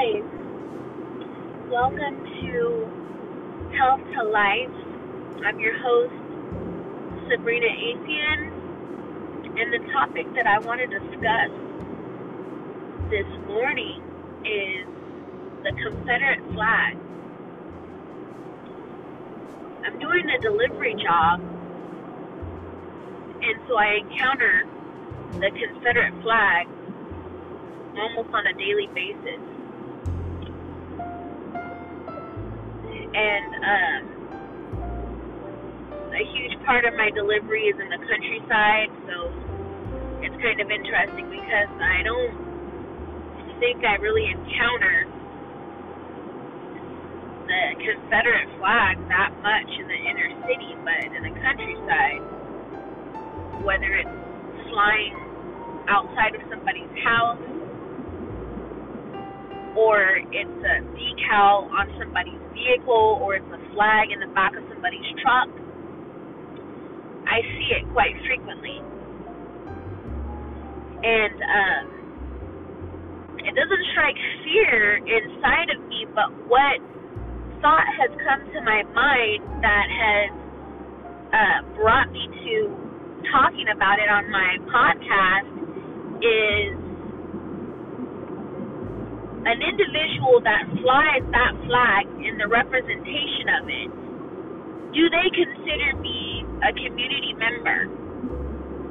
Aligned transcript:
guys. 0.00 0.22
Welcome 1.68 2.24
to 2.24 2.88
Health 3.76 4.00
to 4.00 4.22
Life. 4.24 4.70
I'm 5.44 5.60
your 5.60 5.76
host, 5.78 6.14
Sabrina 7.28 7.66
Athean, 7.66 8.40
and 9.60 9.72
the 9.72 9.92
topic 9.92 10.26
that 10.34 10.46
I 10.46 10.58
want 10.60 10.80
to 10.80 10.86
discuss 10.86 11.50
this 13.10 13.26
morning 13.46 14.02
is 14.44 14.86
the 15.64 15.72
Confederate 15.82 16.44
flag. 16.54 16.96
I'm 19.84 19.98
doing 19.98 20.30
a 20.30 20.40
delivery 20.40 20.94
job, 21.02 21.40
and 23.42 23.60
so 23.68 23.76
I 23.76 24.00
encounter 24.00 24.64
the 25.40 25.50
Confederate 25.50 26.22
flag 26.22 26.68
almost 27.98 28.30
on 28.32 28.46
a 28.46 28.54
daily 28.54 28.88
basis. 28.94 29.49
And 33.10 33.50
um, 33.66 34.02
a 36.14 36.24
huge 36.30 36.54
part 36.64 36.84
of 36.84 36.94
my 36.94 37.10
delivery 37.10 37.66
is 37.66 37.74
in 37.80 37.88
the 37.90 37.98
countryside, 38.06 38.90
so 39.10 39.34
it's 40.22 40.36
kind 40.38 40.60
of 40.60 40.70
interesting 40.70 41.26
because 41.30 41.70
I 41.80 42.02
don't 42.06 42.34
think 43.58 43.84
I 43.84 43.98
really 43.98 44.30
encounter 44.30 45.06
the 47.50 47.62
Confederate 47.82 48.48
flag 48.62 48.94
that 49.10 49.34
much 49.42 49.70
in 49.74 49.86
the 49.90 50.00
inner 50.06 50.30
city, 50.46 50.78
but 50.86 51.10
in 51.10 51.22
the 51.26 51.34
countryside, 51.42 52.22
whether 53.66 53.90
it's 53.98 54.16
flying 54.70 55.18
outside 55.90 56.38
of 56.38 56.42
somebody's 56.48 56.94
house 57.02 57.42
or 59.76 60.18
it's 60.32 60.60
a 60.64 60.76
decal 60.94 61.70
on 61.70 61.86
somebody's 61.98 62.40
vehicle, 62.52 63.18
or 63.22 63.36
it's 63.36 63.52
a 63.52 63.60
flag 63.74 64.10
in 64.10 64.20
the 64.20 64.30
back 64.34 64.56
of 64.56 64.64
somebody's 64.68 65.06
truck. 65.22 65.48
I 67.26 67.40
see 67.42 67.68
it 67.78 67.86
quite 67.92 68.14
frequently. 68.26 68.82
And 71.00 71.36
um, 71.40 71.84
it 73.38 73.54
doesn't 73.54 73.84
strike 73.92 74.18
fear 74.44 75.00
inside 75.00 75.70
of 75.72 75.80
me, 75.88 76.06
but 76.14 76.28
what 76.50 76.82
thought 77.62 77.86
has 78.00 78.10
come 78.26 78.44
to 78.52 78.60
my 78.64 78.82
mind 78.92 79.40
that 79.62 79.86
has 79.88 80.30
uh, 81.30 81.58
brought 81.76 82.10
me 82.12 82.26
to 82.26 82.54
talking 83.30 83.68
about 83.72 83.98
it 84.00 84.08
on 84.10 84.28
my 84.32 84.58
podcast 84.68 85.48
is 86.20 86.89
an 89.46 89.58
individual 89.62 90.40
that 90.44 90.68
flies 90.80 91.24
that 91.32 91.52
flag 91.64 92.04
in 92.20 92.36
the 92.36 92.48
representation 92.48 93.46
of 93.56 93.62
it, 93.68 93.90
do 94.92 95.02
they 95.08 95.28
consider 95.32 95.96
me 96.00 96.44
a 96.66 96.72
community 96.76 97.32
member? 97.38 97.88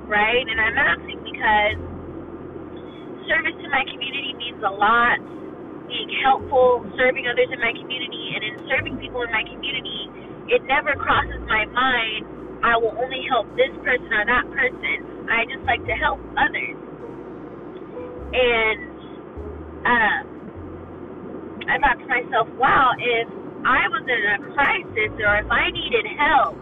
Right? 0.10 0.46
And 0.48 0.58
I'm 0.58 0.78
asking 0.78 1.22
because 1.22 1.78
service 3.30 3.58
to 3.62 3.68
my 3.70 3.86
community 3.86 4.34
means 4.38 4.62
a 4.66 4.74
lot. 4.74 5.22
Being 5.86 6.10
helpful, 6.22 6.86
serving 6.98 7.26
others 7.26 7.50
in 7.50 7.60
my 7.62 7.74
community, 7.74 8.38
and 8.38 8.42
in 8.46 8.56
serving 8.70 8.98
people 9.02 9.26
in 9.26 9.32
my 9.34 9.42
community, 9.42 10.06
it 10.50 10.62
never 10.70 10.94
crosses 10.94 11.42
my 11.50 11.66
mind 11.66 12.40
I 12.64 12.76
will 12.76 12.92
only 13.00 13.24
help 13.30 13.48
this 13.56 13.72
person 13.84 14.12
or 14.12 14.26
that 14.26 14.44
person. 14.52 15.30
I 15.32 15.46
just 15.48 15.64
like 15.64 15.80
to 15.86 15.96
help 15.96 16.20
others. 16.36 16.76
And 18.36 18.80
um, 19.88 20.39
I 21.70 21.78
thought 21.78 22.02
to 22.02 22.08
myself, 22.10 22.50
wow, 22.58 22.98
if 22.98 23.30
I 23.62 23.86
was 23.94 24.02
in 24.02 24.22
a 24.26 24.38
crisis 24.58 25.14
or 25.22 25.38
if 25.38 25.50
I 25.54 25.70
needed 25.70 26.02
help 26.18 26.58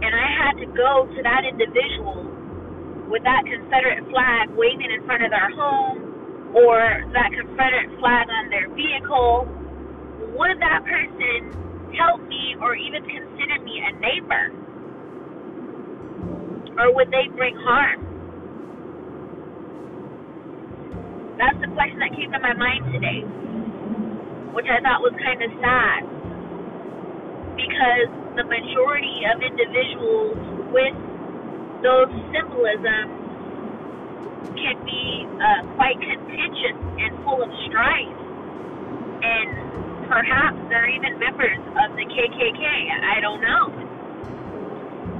and 0.00 0.08
I 0.08 0.28
had 0.40 0.56
to 0.64 0.68
go 0.72 1.04
to 1.04 1.20
that 1.20 1.44
individual 1.44 2.24
with 3.12 3.20
that 3.28 3.44
Confederate 3.44 4.08
flag 4.08 4.48
waving 4.56 4.88
in 4.88 5.04
front 5.04 5.20
of 5.20 5.28
their 5.28 5.52
home 5.52 6.00
or 6.56 6.80
that 7.12 7.28
Confederate 7.36 7.92
flag 8.00 8.24
on 8.32 8.48
their 8.48 8.72
vehicle, 8.72 9.44
would 10.32 10.56
that 10.64 10.80
person 10.88 11.92
help 11.92 12.24
me 12.24 12.56
or 12.64 12.72
even 12.80 13.04
consider 13.04 13.60
me 13.68 13.84
a 13.84 13.92
neighbor? 14.00 14.44
Or 16.80 16.88
would 16.96 17.12
they 17.12 17.28
bring 17.36 17.54
harm? 17.60 18.00
That's 21.36 21.60
the 21.60 21.68
question 21.76 22.00
that 22.00 22.16
came 22.16 22.32
to 22.32 22.40
my 22.40 22.54
mind 22.56 22.88
today 22.88 23.28
which 24.54 24.70
I 24.70 24.80
thought 24.80 25.02
was 25.02 25.14
kind 25.20 25.42
of 25.42 25.50
sad 25.60 26.00
because 27.58 28.10
the 28.38 28.46
majority 28.46 29.18
of 29.30 29.42
individuals 29.42 30.38
with 30.74 30.96
those 31.82 32.10
symbolisms 32.34 33.14
can 34.58 34.76
be 34.86 35.04
uh, 35.38 35.62
quite 35.76 35.98
contentious 36.00 36.78
and 37.02 37.12
full 37.26 37.42
of 37.42 37.50
strife, 37.68 38.18
and 39.06 39.50
perhaps 40.08 40.58
they're 40.70 40.90
even 40.90 41.18
members 41.18 41.58
of 41.84 41.88
the 41.98 42.06
KKK. 42.06 42.64
I 42.64 43.20
don't 43.20 43.42
know. 43.42 43.64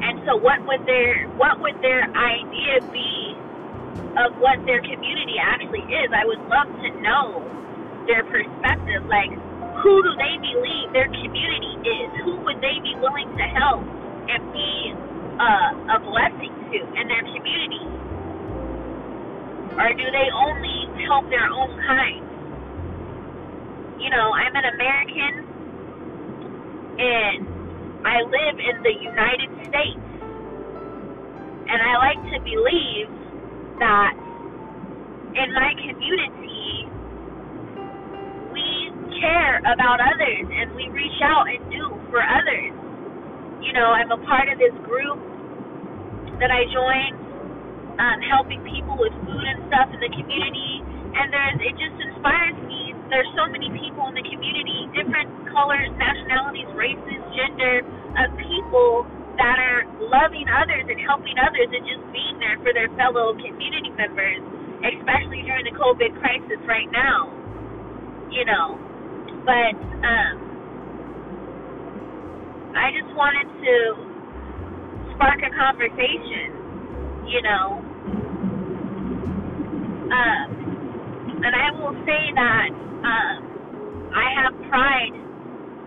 And 0.03 0.21
so, 0.27 0.37
what 0.39 0.61
would 0.67 0.83
their 0.87 1.29
what 1.37 1.61
would 1.61 1.77
their 1.83 2.05
idea 2.15 2.83
be 2.93 3.13
of 4.19 4.37
what 4.39 4.59
their 4.67 4.81
community 4.83 5.37
actually 5.41 5.85
is? 5.89 6.09
I 6.13 6.25
would 6.27 6.43
love 6.49 6.71
to 6.71 6.91
know 7.03 7.64
their 8.07 8.25
perspective. 8.25 9.05
Like, 9.09 9.33
who 9.83 10.03
do 10.03 10.11
they 10.17 10.35
believe 10.41 10.93
their 10.93 11.09
community 11.09 11.75
is? 11.85 12.09
Who 12.25 12.41
would 12.45 12.61
they 12.61 12.77
be 12.81 12.95
willing 13.01 13.29
to 13.37 13.47
help 13.57 13.85
and 14.29 14.41
be 14.53 14.95
uh, 15.41 15.97
a 15.97 15.99
blessing 16.01 16.53
to 16.73 16.79
in 17.01 17.05
their 17.09 17.25
community? 17.29 17.85
Or 19.75 19.91
do 19.91 20.07
they 20.09 20.29
only 20.31 20.79
help 21.05 21.29
their 21.29 21.49
own 21.51 21.75
kind? 21.85 22.23
You 24.01 24.11
know, 24.11 24.33
I'm 24.33 24.55
an 24.55 24.67
American 24.73 25.35
and 26.99 27.55
I 28.07 28.23
live 28.23 28.57
in 28.61 28.83
the 28.85 28.95
United 29.03 29.51
States. 29.67 30.07
And 31.67 31.79
I 31.83 31.97
like 31.99 32.21
to 32.31 32.39
believe 32.45 33.09
that 33.81 34.15
in 35.35 35.49
my 35.55 35.73
community, 35.75 36.54
care 39.25 39.65
about 39.65 40.05
others 40.05 40.45
and 40.53 40.77
we 40.77 40.93
reach 40.93 41.17
out 41.25 41.49
and 41.49 41.61
do 41.73 41.97
for 42.13 42.21
others. 42.21 42.77
You 43.65 43.73
know, 43.73 43.89
I'm 43.97 44.13
a 44.13 44.21
part 44.29 44.53
of 44.53 44.61
this 44.61 44.77
group 44.85 45.17
that 46.37 46.53
I 46.53 46.69
joined, 46.69 47.17
um, 47.97 48.19
helping 48.29 48.61
people 48.69 49.01
with 49.01 49.17
food 49.25 49.45
and 49.49 49.65
stuff 49.73 49.89
in 49.97 50.01
the 50.05 50.13
community, 50.13 50.85
and 51.17 51.33
there's 51.33 51.57
it 51.65 51.75
just 51.81 51.97
inspires 51.97 52.59
me. 52.69 52.93
There's 53.09 53.31
so 53.33 53.49
many 53.49 53.73
people 53.73 54.05
in 54.13 54.15
the 54.19 54.27
community, 54.27 54.91
different 54.93 55.31
colors, 55.49 55.89
nationalities, 55.97 56.69
races, 56.77 57.21
gender, 57.33 57.81
of 58.21 58.29
people 58.37 59.09
that 59.41 59.57
are 59.57 59.89
loving 60.13 60.45
others 60.51 60.85
and 60.91 61.01
helping 61.01 61.35
others 61.41 61.69
and 61.73 61.85
just 61.89 62.05
being 62.13 62.37
there 62.43 62.59
for 62.61 62.75
their 62.77 62.91
fellow 63.01 63.33
community 63.39 63.91
members, 63.97 64.43
especially 64.85 65.47
during 65.47 65.65
the 65.65 65.75
COVID 65.79 66.13
crisis 66.21 66.61
right 66.69 66.91
now. 66.93 67.33
You 68.29 68.45
know, 68.45 68.84
but 69.45 69.77
um, 70.05 70.35
I 72.77 72.91
just 72.97 73.15
wanted 73.15 73.49
to 73.65 73.77
spark 75.15 75.41
a 75.45 75.51
conversation, 75.53 76.49
you 77.29 77.43
know. 77.43 77.81
Um, 80.11 80.49
and 81.45 81.55
I 81.55 81.71
will 81.77 81.95
say 82.07 82.23
that 82.35 82.69
um, 83.05 83.39
I 84.15 84.27
have 84.41 84.53
pride 84.71 85.15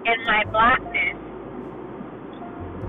in 0.06 0.18
my 0.25 0.44
blackness, 0.51 1.18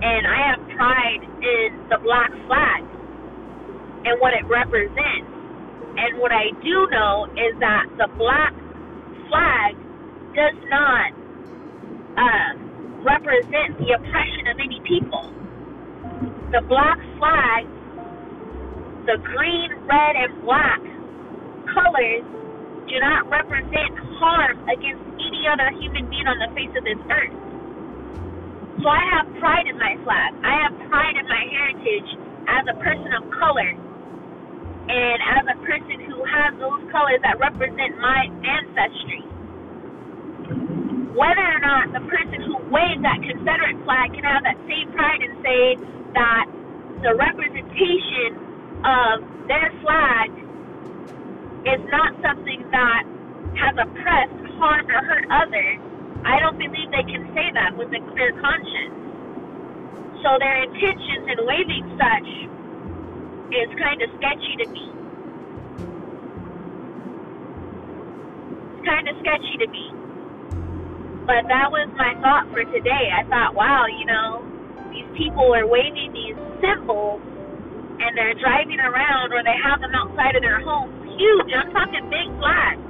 and 0.03 0.23
I 0.27 0.39
have 0.53 0.61
pride 0.77 1.23
in 1.43 1.89
the 1.89 1.99
black 2.05 2.31
flag 2.47 2.85
and 4.05 4.21
what 4.21 4.35
it 4.35 4.45
represents. 4.49 5.33
And 5.99 6.21
what 6.21 6.31
I 6.31 6.51
do 6.63 6.87
know 6.91 7.27
is 7.35 7.59
that 7.61 7.87
the 7.99 8.09
black 8.17 8.55
flag 9.29 9.75
does 10.39 10.55
not 10.71 11.11
uh, 12.15 12.51
represent 13.03 13.75
the 13.83 13.91
oppression 13.91 14.47
of 14.47 14.57
any 14.63 14.79
people. 14.87 15.35
The 16.55 16.63
black 16.71 17.03
flag, 17.19 17.67
the 19.11 19.19
green, 19.19 19.75
red, 19.91 20.15
and 20.15 20.31
black 20.47 20.79
colors 21.75 22.23
do 22.87 22.97
not 23.03 23.27
represent 23.27 23.99
harm 24.23 24.63
against 24.71 25.03
any 25.19 25.43
other 25.51 25.75
human 25.75 26.07
being 26.07 26.31
on 26.31 26.39
the 26.39 26.55
face 26.55 26.71
of 26.79 26.87
this 26.87 27.03
earth. 27.11 27.35
So 28.79 28.87
I 28.87 29.03
have 29.19 29.27
pride 29.43 29.67
in 29.67 29.75
my 29.75 29.99
flag. 30.07 30.39
I 30.47 30.55
have 30.63 30.73
pride 30.87 31.19
in 31.19 31.27
my 31.27 31.45
heritage 31.51 32.11
as 32.47 32.63
a 32.71 32.79
person 32.79 33.11
of 33.11 33.27
color. 33.35 33.75
And 34.87 35.19
as 35.35 35.45
a 35.51 35.59
person 35.67 35.99
who 36.07 36.23
has 36.25 36.55
those 36.63 36.87
colors 36.95 37.19
that 37.27 37.43
represent 37.43 37.99
my 37.99 38.31
ancestry, 38.47 39.28
whether 41.19 41.43
or 41.45 41.61
not 41.67 41.91
the 41.93 42.05
person 42.07 42.41
who 42.47 42.57
waves 42.71 43.03
that 43.03 43.19
Confederate 43.27 43.79
flag 43.85 44.15
can 44.15 44.25
have 44.25 44.45
that 44.47 44.59
same 44.71 44.89
pride 44.95 45.21
and 45.27 45.35
say 45.43 45.63
that 46.15 46.47
the 47.03 47.15
representation 47.19 48.39
of 48.87 49.27
their 49.51 49.71
flag 49.83 50.31
is 51.67 51.83
not 51.91 52.15
something 52.23 52.63
that 52.71 53.05
has 53.59 53.75
oppressed, 53.77 54.39
harmed, 54.57 54.89
or 54.89 55.03
hurt 55.05 55.27
others, 55.35 55.81
I 56.25 56.39
don't 56.39 56.59
believe 56.59 56.89
they 56.95 57.07
can 57.11 57.25
say 57.35 57.49
that 57.59 57.75
with 57.75 57.91
a 57.91 58.03
clear 58.15 58.33
conscience. 58.39 58.97
So 60.23 60.37
their 60.41 60.63
intentions 60.65 61.25
in 61.31 61.39
waving 61.47 61.87
such 61.99 62.31
is 63.53 63.69
kind 63.81 64.01
of 64.03 64.09
sketchy 64.19 64.55
to 64.65 64.67
me. 64.73 64.87
It's 68.73 68.83
kind 68.87 69.07
of 69.09 69.17
sketchy 69.21 69.57
to 69.63 69.69
me. 69.71 69.87
But 71.29 71.45
that 71.53 71.69
was 71.69 71.93
my 72.01 72.17
thought 72.25 72.49
for 72.57 72.65
today. 72.65 73.13
I 73.13 73.21
thought, 73.29 73.53
wow, 73.53 73.85
you 73.85 74.09
know, 74.09 74.41
these 74.89 75.05
people 75.13 75.53
are 75.53 75.69
waving 75.69 76.17
these 76.17 76.41
symbols 76.65 77.21
and 78.01 78.17
they're 78.17 78.33
driving 78.41 78.81
around 78.81 79.37
or 79.37 79.45
they 79.45 79.53
have 79.61 79.85
them 79.85 79.93
outside 79.93 80.35
of 80.35 80.41
their 80.41 80.65
homes. 80.65 80.97
Huge. 81.21 81.53
I'm 81.53 81.69
talking 81.77 82.09
big 82.09 82.33
flags, 82.41 82.81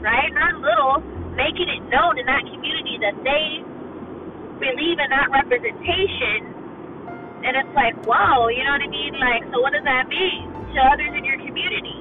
right? 0.00 0.32
Not 0.32 0.64
little. 0.64 1.04
Making 1.36 1.68
it 1.68 1.82
known 1.92 2.16
in 2.16 2.24
that 2.24 2.48
community 2.48 2.96
that 3.04 3.20
they 3.20 3.60
believe 4.64 4.96
in 4.96 5.10
that 5.12 5.28
representation 5.28 6.54
and 7.44 7.52
it's 7.60 7.74
like, 7.76 7.92
whoa, 8.08 8.48
you 8.48 8.64
know 8.64 8.72
what 8.72 8.80
I 8.80 8.88
mean? 8.88 9.12
Like, 9.20 9.44
so 9.52 9.60
what 9.60 9.76
does 9.76 9.84
that 9.84 10.08
mean 10.08 10.48
to 10.72 10.80
others 10.80 11.12
in 11.12 11.28
your 11.28 11.36
community? 11.44 12.00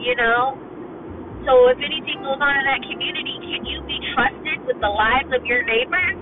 You 0.00 0.16
know? 0.16 0.56
So 1.44 1.68
if 1.68 1.76
anything 1.76 2.24
goes 2.24 2.40
on 2.40 2.54
in 2.56 2.64
that 2.64 2.80
community, 2.88 3.36
can 3.44 3.68
you 3.68 3.73
the 4.84 4.92
lives 4.92 5.32
of 5.32 5.48
your 5.48 5.64
neighbors? 5.64 6.20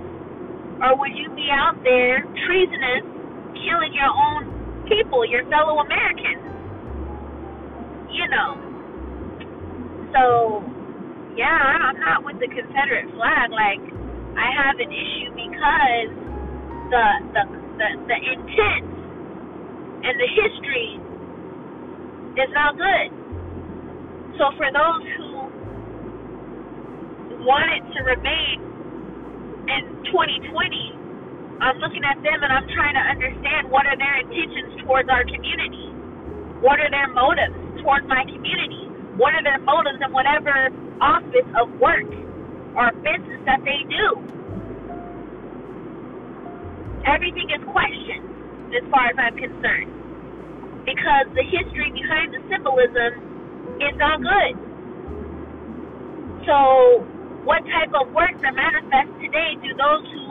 Or 0.86 0.94
would 0.94 1.14
you 1.18 1.34
be 1.34 1.50
out 1.50 1.74
there 1.82 2.22
treasonous, 2.46 3.02
killing 3.66 3.90
your 3.90 4.06
own 4.06 4.86
people, 4.86 5.26
your 5.26 5.42
fellow 5.50 5.82
Americans? 5.82 6.46
You 8.14 8.26
know. 8.30 8.50
So, 10.14 10.62
yeah, 11.34 11.90
I'm 11.90 11.98
not 11.98 12.22
with 12.22 12.38
the 12.38 12.46
Confederate 12.46 13.10
flag. 13.18 13.50
Like, 13.50 13.82
I 14.38 14.46
have 14.54 14.78
an 14.78 14.90
issue 14.94 15.30
because 15.34 16.10
the 16.94 17.06
the 17.34 17.42
the, 17.82 17.88
the 18.06 18.18
intent 18.30 18.84
and 20.06 20.14
the 20.22 20.28
history 20.38 21.02
is 22.38 22.50
not 22.54 22.78
good. 22.78 23.10
So 24.38 24.50
for 24.56 24.68
those 24.72 25.04
who 25.16 25.21
want 27.44 27.70
it 27.74 27.82
to 27.94 28.00
remain 28.02 28.56
in 29.68 29.82
2020, 30.10 31.62
I'm 31.62 31.78
looking 31.78 32.02
at 32.02 32.18
them 32.22 32.38
and 32.42 32.50
I'm 32.52 32.68
trying 32.74 32.94
to 32.94 33.04
understand 33.06 33.70
what 33.70 33.86
are 33.86 33.96
their 33.96 34.20
intentions 34.22 34.82
towards 34.82 35.08
our 35.08 35.22
community. 35.24 35.90
What 36.62 36.80
are 36.80 36.90
their 36.90 37.08
motives 37.14 37.54
towards 37.82 38.06
my 38.06 38.24
community? 38.24 38.90
What 39.18 39.34
are 39.34 39.42
their 39.42 39.60
motives 39.60 39.98
in 40.04 40.10
whatever 40.12 40.70
office 41.00 41.48
of 41.58 41.70
work 41.78 42.08
or 42.74 42.90
business 43.02 43.42
that 43.46 43.62
they 43.66 43.82
do? 43.86 44.32
everything 47.06 47.50
is 47.50 47.62
questioned 47.70 48.26
as 48.74 48.84
far 48.90 49.10
as 49.10 49.16
I'm 49.18 49.36
concerned. 49.36 49.90
Because 50.86 51.26
the 51.34 51.44
history 51.46 51.90
behind 51.92 52.34
the 52.34 52.42
symbolism 52.50 53.78
is 53.78 53.94
not 53.98 54.18
good. 54.22 54.54
So, 56.46 57.06
what 57.44 57.62
type 57.68 57.92
of 57.94 58.12
works 58.14 58.38
are 58.42 58.54
manifest 58.54 59.10
today 59.22 59.58
do 59.62 59.70
those 59.74 60.04
who 60.14 60.24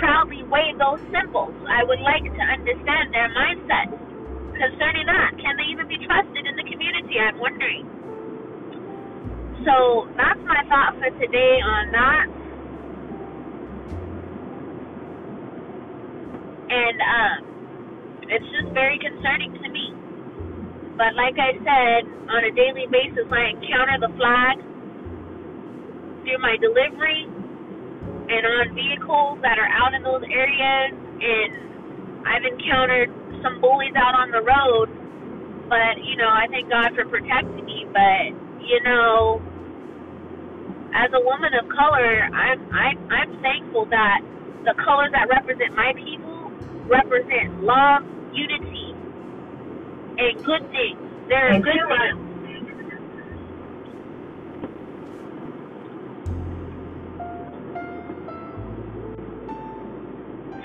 proudly 0.00 0.42
wave 0.48 0.76
those 0.80 1.00
symbols? 1.12 1.54
I 1.68 1.84
would 1.84 2.00
like 2.00 2.24
to 2.24 2.44
understand 2.44 3.12
their 3.12 3.30
mindset 3.32 3.88
concerning 4.56 5.06
that. 5.06 5.36
Can 5.38 5.54
they 5.60 5.68
even 5.72 5.86
be 5.88 6.00
trusted 6.04 6.44
in 6.46 6.54
the 6.56 6.66
community? 6.66 7.20
I'm 7.20 7.38
wondering. 7.38 7.84
So, 9.64 10.08
that's 10.16 10.40
my 10.44 10.60
thought 10.68 10.96
for 11.00 11.10
today 11.20 11.56
on 11.64 11.92
that. 11.92 12.26
and 16.70 16.98
um, 17.00 17.38
it's 18.30 18.48
just 18.50 18.70
very 18.74 18.98
concerning 18.98 19.52
to 19.54 19.68
me. 19.70 19.94
But 20.96 21.14
like 21.18 21.36
I 21.38 21.54
said, 21.60 22.02
on 22.30 22.40
a 22.46 22.52
daily 22.54 22.86
basis, 22.90 23.26
I 23.30 23.54
encounter 23.54 23.98
the 24.00 24.12
flag 24.16 24.56
through 26.24 26.40
my 26.40 26.56
delivery 26.60 27.28
and 28.12 28.42
on 28.46 28.74
vehicles 28.74 29.38
that 29.42 29.58
are 29.58 29.68
out 29.68 29.94
in 29.94 30.02
those 30.02 30.24
areas. 30.28 30.92
And 31.20 31.52
I've 32.26 32.44
encountered 32.44 33.10
some 33.42 33.60
bullies 33.60 33.94
out 33.96 34.16
on 34.16 34.30
the 34.32 34.42
road, 34.42 34.88
but 35.68 36.00
you 36.04 36.16
know, 36.16 36.28
I 36.28 36.46
thank 36.50 36.70
God 36.70 36.94
for 36.96 37.04
protecting 37.06 37.64
me. 37.64 37.86
But 37.92 38.32
you 38.64 38.80
know, 38.84 39.42
as 40.94 41.10
a 41.12 41.20
woman 41.24 41.52
of 41.54 41.68
color, 41.68 42.24
I'm 42.32 42.60
I'm 42.72 42.98
I'm 43.12 43.30
thankful 43.42 43.86
that 43.90 44.20
the 44.64 44.74
colors 44.84 45.12
that 45.12 45.28
represent 45.28 45.74
my 45.76 45.92
people 45.96 46.52
represent 46.88 47.62
love, 47.64 48.04
unity, 48.32 48.96
and 50.18 50.44
good 50.44 50.64
things. 50.72 51.00
They're 51.28 51.52
and 51.54 51.64
good 51.64 51.80
things. 51.88 52.23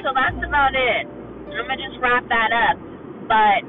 So 0.10 0.16
that's 0.18 0.42
about 0.42 0.74
it. 0.74 1.06
I'm 1.54 1.70
gonna 1.70 1.78
just 1.78 2.02
wrap 2.02 2.26
that 2.34 2.50
up. 2.50 2.82
But 3.30 3.62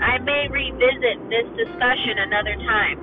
I 0.00 0.16
may 0.24 0.48
revisit 0.48 1.20
this 1.28 1.44
discussion 1.52 2.16
another 2.16 2.56
time. 2.64 2.98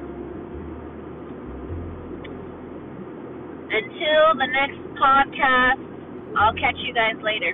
Until 3.70 4.42
the 4.42 4.50
next 4.50 4.82
podcast, 4.98 5.86
I'll 6.34 6.58
catch 6.58 6.82
you 6.82 6.98
guys 6.98 7.14
later. 7.22 7.54